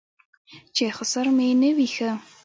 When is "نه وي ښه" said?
1.61-2.11